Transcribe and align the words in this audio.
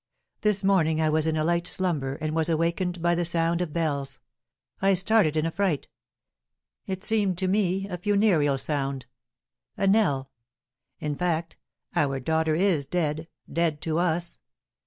This 0.41 0.63
morning 0.63 0.99
I 0.99 1.11
was 1.11 1.27
in 1.27 1.37
a 1.37 1.43
light 1.43 1.67
slumber, 1.67 2.15
and 2.15 2.33
was 2.35 2.49
awakened 2.49 3.03
by 3.03 3.13
the 3.13 3.23
sound 3.23 3.61
of 3.61 3.71
bells. 3.71 4.19
I 4.81 4.95
started 4.95 5.37
in 5.37 5.45
affright; 5.45 5.87
it 6.87 7.03
seemed 7.03 7.37
to 7.37 7.47
me 7.47 7.87
a 7.87 7.99
funereal 7.99 8.57
sound, 8.57 9.05
a 9.77 9.85
knell! 9.85 10.31
In 10.99 11.13
fact, 11.15 11.55
our 11.95 12.19
daughter 12.19 12.55
is 12.55 12.87
dead, 12.87 13.27
dead 13.53 13.79
to 13.81 13.99
us! 13.99 14.39